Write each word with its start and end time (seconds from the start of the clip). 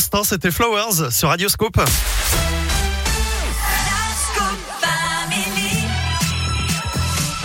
l'instant, 0.00 0.24
c'était 0.24 0.50
Flowers 0.50 1.10
sur 1.10 1.28
Radioscope. 1.28 1.78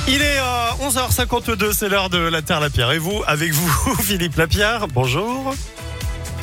Il 0.07 0.21
est 0.21 0.39
euh, 0.39 0.87
11h52, 0.89 1.73
c'est 1.73 1.89
l'heure 1.89 2.09
de 2.09 2.17
la 2.17 2.41
Terre 2.41 2.61
Lapierre. 2.61 2.93
Et 2.93 2.97
vous, 2.97 3.21
avec 3.27 3.51
vous, 3.51 3.95
Philippe 4.01 4.37
Lapierre, 4.37 4.87
bonjour. 4.87 5.53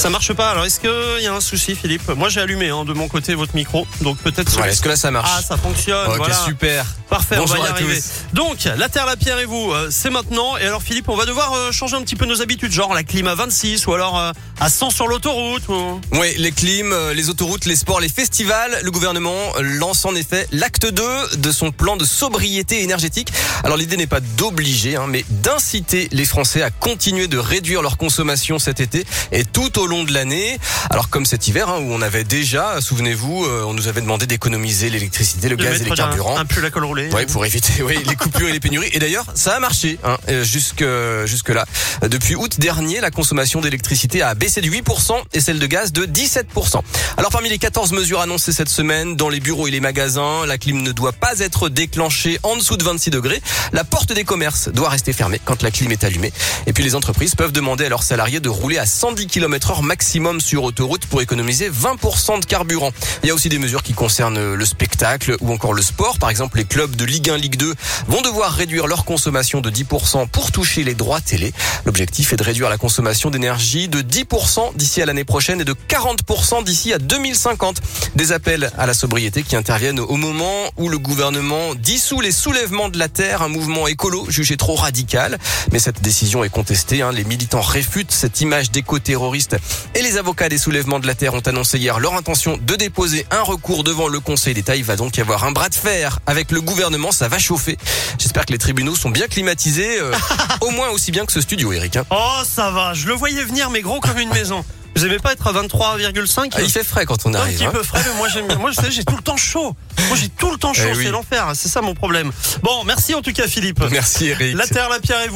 Ça 0.03 0.11
marche 0.11 0.33
pas. 0.33 0.51
Alors, 0.51 0.65
est-ce 0.65 0.81
qu'il 0.81 1.23
y 1.23 1.29
a 1.29 1.33
un 1.33 1.41
souci, 1.41 1.77
Philippe? 1.77 2.09
Moi, 2.17 2.29
j'ai 2.29 2.41
allumé 2.41 2.71
hein, 2.71 2.85
de 2.85 2.93
mon 2.93 3.07
côté 3.07 3.37
votre 3.37 3.55
micro, 3.55 3.87
donc 4.01 4.19
peut-être. 4.19 4.61
Ouais, 4.61 4.71
Est-ce 4.71 4.83
que 4.83 4.89
là 4.89 4.97
ça 4.97 5.13
marche? 5.13 5.31
Ah, 5.33 5.41
ça 5.43 5.57
fonctionne. 5.57 6.09
Ok, 6.09 6.17
voilà. 6.17 6.35
super. 6.45 6.85
Parfait, 7.09 7.37
Bonjour 7.37 7.57
on 7.57 7.63
va 7.63 7.69
y 7.69 7.71
arriver. 7.71 7.95
tous. 8.01 8.35
Donc, 8.35 8.65
la 8.65 8.89
Terre, 8.89 9.07
la 9.07 9.17
Pierre 9.17 9.39
et 9.39 9.45
vous, 9.45 9.71
euh, 9.71 9.91
c'est 9.93 10.11
maintenant. 10.11 10.57
Et 10.57 10.65
alors, 10.65 10.83
Philippe, 10.83 11.09
on 11.09 11.15
va 11.15 11.25
devoir 11.25 11.53
euh, 11.53 11.71
changer 11.71 11.95
un 11.95 12.03
petit 12.03 12.17
peu 12.17 12.27
nos 12.27 12.43
habitudes, 12.43 12.73
genre 12.73 12.93
la 12.95 13.05
clim 13.05 13.29
à 13.29 13.37
26 13.37 13.87
ou 13.87 13.93
alors 13.95 14.19
euh, 14.19 14.33
à 14.59 14.69
100 14.69 14.91
sur 14.91 15.07
l'autoroute. 15.07 15.69
Ou... 15.69 16.01
Oui, 16.15 16.35
les 16.37 16.51
clims, 16.51 16.93
les 17.15 17.29
autoroutes, 17.29 17.67
les 17.67 17.77
sports, 17.77 18.01
les 18.01 18.09
festivals. 18.09 18.77
Le 18.83 18.91
gouvernement 18.91 19.53
lance 19.61 20.05
en 20.05 20.17
effet 20.17 20.49
l'acte 20.51 20.87
2 20.91 21.37
de 21.37 21.53
son 21.53 21.71
plan 21.71 21.97
de 21.97 22.05
sobriété 22.05 22.83
énergétique. 22.83 23.29
Alors 23.63 23.77
l'idée 23.77 23.97
n'est 23.97 24.09
pas 24.09 24.21
d'obliger, 24.21 24.97
hein, 24.97 25.07
mais 25.07 25.25
d'inciter 25.31 26.09
les 26.11 26.25
Français 26.25 26.63
à 26.63 26.71
continuer 26.71 27.29
de 27.29 27.39
réduire 27.39 27.83
leur 27.83 27.99
consommation 27.99 28.59
cet 28.59 28.81
été 28.81 29.05
et 29.31 29.45
tout 29.45 29.79
au 29.79 29.87
long 29.87 29.92
de 29.93 30.13
l'année. 30.13 30.59
Alors 30.91 31.11
comme 31.11 31.27
cet 31.27 31.49
hiver 31.49 31.69
hein, 31.69 31.79
où 31.81 31.93
on 31.93 32.01
avait 32.03 32.25
déjà, 32.25 32.81
souvenez-vous, 32.81 33.45
euh, 33.45 33.65
on 33.67 33.75
nous 33.75 33.89
avait 33.89 34.01
demandé 34.01 34.27
d'économiser 34.27 34.91
l'électricité, 34.91 35.49
le 35.49 35.57
de 35.57 35.63
gaz 35.63 35.81
et 35.81 35.85
les 35.85 35.91
carburants. 35.91 36.37
Un, 36.37 36.41
un 36.41 36.45
pull 36.47 36.65
à 36.65 36.71
col 36.71 36.85
roulé. 36.85 37.11
Oui, 37.13 37.27
pour 37.27 37.45
éviter 37.45 37.83
oui, 37.83 37.99
les 38.07 38.17
coupures 38.17 38.49
et 38.49 38.53
les 38.53 38.61
pénuries. 38.61 38.91
Et 38.93 38.99
d'ailleurs, 38.99 39.27
ça 39.35 39.55
a 39.55 39.61
marché 39.61 39.99
hein, 40.05 40.17
euh, 40.29 40.45
jusque 40.45 40.85
jusque 41.27 41.51
là. 41.51 41.67
Depuis 42.03 42.35
août 42.35 42.59
dernier, 42.59 43.01
la 43.01 43.11
consommation 43.11 43.61
d'électricité 43.61 44.23
a 44.23 44.35
baissé 44.35 44.61
de 44.61 44.69
8% 44.69 45.13
et 45.33 45.41
celle 45.41 45.59
de 45.59 45.67
gaz 45.67 45.93
de 45.93 46.07
17%. 46.07 46.81
Alors 47.19 47.31
parmi 47.31 47.49
les 47.49 47.59
14 47.59 47.93
mesures 47.93 48.21
annoncées 48.21 48.53
cette 48.53 48.69
semaine 48.69 49.17
dans 49.17 49.29
les 49.29 49.41
bureaux 49.41 49.67
et 49.69 49.71
les 49.71 49.81
magasins, 49.81 50.47
la 50.47 50.59
clim 50.59 50.83
ne 50.83 50.93
doit 50.93 51.13
pas 51.13 51.39
être 51.41 51.69
déclenchée 51.69 52.39
en 52.43 52.57
dessous 52.57 52.77
de 52.77 52.85
26 52.85 53.11
degrés. 53.11 53.43
La 53.73 53.85
porte 53.85 54.13
des 54.13 54.25
commerces 54.25 54.69
doit 54.69 54.89
rester 54.89 55.13
fermée 55.13 55.41
quand 55.45 55.63
la 55.63 55.71
clim 55.71 55.91
est 55.93 56.05
allumée. 56.05 56.33
Et 56.67 56.73
puis 56.73 56.85
les 56.85 56.95
entreprises 56.95 57.35
peuvent 57.35 57.53
demander 57.53 57.85
à 57.87 57.89
leurs 57.89 58.03
salariés 58.03 58.41
de 58.41 58.49
rouler 58.49 58.79
à 58.79 58.87
110 58.87 59.27
km/h 59.27 59.72
maximum 59.81 60.41
sur 60.41 60.65
autoroute 60.65 61.07
pour 61.07 61.23
économiser 61.23 61.71
20% 61.71 62.41
de 62.41 62.45
carburant. 62.45 62.91
Il 63.23 63.29
y 63.29 63.31
a 63.31 63.35
aussi 63.35 63.49
des 63.49 63.59
mesures 63.59 63.83
qui 63.83 63.95
concernent 63.95 64.53
le 64.53 64.67
spectacle 64.67 65.37
ou 65.41 65.51
encore 65.53 65.73
le 65.73 65.81
sport. 65.81 66.19
Par 66.19 66.29
exemple, 66.29 66.59
les 66.59 66.65
clubs 66.65 66.95
de 66.95 67.05
Ligue 67.07 67.31
1, 67.31 67.39
Ligue 67.39 67.57
2 67.57 67.75
vont 68.09 68.21
devoir 68.21 68.53
réduire 68.53 68.87
leur 68.87 69.07
consommation 69.07 69.63
de 69.63 69.71
10% 69.71 70.29
pour 70.29 70.53
toucher 70.53 70.85
les 70.85 70.95
droits 70.95 71.21
télé. 71.23 71.55
L'objectif 71.87 72.35
est 72.35 72.37
de 72.37 72.43
réduire 72.43 72.69
la 72.69 72.77
consommation 72.77 73.31
d'énergie 73.31 73.89
de 73.89 74.03
10% 74.03 74.77
d'ici 74.77 75.01
à 75.01 75.07
l'année 75.07 75.25
prochaine 75.25 75.63
et 75.63 75.65
de 75.65 75.75
40% 75.89 76.65
d'ici 76.65 76.93
à 76.93 76.99
2050. 76.99 77.81
Des 78.17 78.33
appels 78.33 78.71
à 78.77 78.87
la 78.87 78.93
sobriété 78.95 79.43
qui 79.43 79.57
interviennent 79.57 80.01
au 80.01 80.17
moment 80.17 80.71
où 80.77 80.89
le 80.89 80.99
gouvernement 80.99 81.75
dissout 81.77 82.21
les 82.21 82.33
soulèvements 82.33 82.89
de 82.89 82.99
la 82.99 83.09
terre, 83.09 83.43
un 83.43 83.49
mouvement 83.49 83.87
écolo 83.87 84.27
jugé 84.29 84.57
trop 84.57 84.75
radical. 84.75 85.39
Mais 85.71 85.79
cette 85.79 86.03
décision 86.03 86.45
est 86.45 86.51
contestée. 86.51 87.03
hein. 87.03 87.13
Les 87.13 87.25
militants 87.25 87.61
réfutent 87.61 88.11
cette 88.13 88.41
image 88.41 88.71
d'éco-terroriste 88.71 89.57
et 89.95 90.03
les 90.03 90.17
avocats 90.17 90.49
des 90.49 90.59
soulèvements 90.59 91.01
de 91.01 91.07
la 91.07 91.15
terre 91.15 91.35
ont 91.35 91.41
annoncé 91.41 91.79
hier 91.79 91.99
leur 92.01 92.15
intention 92.15 92.59
de 92.61 92.75
déposer 92.77 93.27
un 93.31 93.43
recours 93.43 93.85
devant 93.85 94.09
le 94.09 94.21
Conseil 94.21 94.55
d'État. 94.55 94.77
Il 94.77 94.85
va 94.85 94.97
donc 94.97 95.17
y 95.17 95.21
avoir 95.21 95.45
un 95.45 95.53
bras 95.53 95.69
de 95.69 95.75
fer 95.75 96.19
avec 96.27 96.51
le 96.51 96.61
gouvernement. 96.61 97.13
Ça 97.13 97.29
va 97.29 97.39
chauffer. 97.39 97.77
J'espère 98.19 98.47
que 98.47 98.53
les 98.53 98.59
tribunaux 98.59 98.95
sont 98.97 99.11
bien 99.11 99.27
climatisés, 99.29 99.99
euh, 100.01 100.13
au 100.61 100.71
moins 100.71 100.89
aussi 100.91 101.11
bien 101.11 101.27
que 101.27 101.33
ce 101.33 101.41
studio, 101.41 101.73
Eric. 101.73 101.97
hein. 101.97 102.05
Oh, 102.11 102.41
ça 102.45 102.71
va. 102.71 102.95
Je 102.95 103.07
le 103.07 103.15
voyais 103.15 103.43
venir, 103.45 103.71
mais 103.71 103.83
gros 103.83 104.01
comme 104.01 104.19
une 104.19 104.31
maison. 104.31 104.65
Vous 104.95 105.07
aimez 105.07 105.19
pas 105.19 105.33
être 105.33 105.47
à 105.47 105.53
23,5 105.55 106.51
Ah, 106.55 106.61
il 106.61 106.71
fait 106.71 106.85
frais 106.85 107.07
quand 107.07 107.25
on 107.25 107.33
un 107.33 107.39
arrive. 107.41 107.57
petit 107.57 107.65
hein. 107.65 107.71
peu 107.73 107.83
frais, 107.83 108.03
mais 108.07 108.15
moi 108.19 108.29
j'aime 108.29 108.47
bien. 108.47 108.59
Moi, 108.59 108.73
je 108.73 108.77
sais, 108.83 108.91
j'ai 108.91 109.05
tout 109.05 109.17
le 109.17 109.23
temps 109.23 109.39
chaud. 109.39 109.75
Moi, 110.09 110.19
j'ai 110.21 110.29
tout 110.29 110.51
le 110.51 110.59
temps 110.59 110.75
chaud. 110.75 110.83
Eh 110.93 110.95
oui. 110.97 111.05
C'est 111.05 111.11
l'enfer. 111.11 111.51
C'est 111.55 111.71
ça 111.71 111.81
mon 111.81 111.95
problème. 111.95 112.31
Bon, 112.63 112.85
merci 112.85 113.15
en 113.15 113.23
tout 113.23 113.33
cas, 113.33 113.49
Philippe. 113.49 113.83
Merci, 113.91 114.27
Eric. 114.27 114.55
La 114.55 114.67
terre, 114.67 114.91
la 114.91 115.01
pierre 115.01 115.23
et 115.23 115.29
vous. 115.29 115.31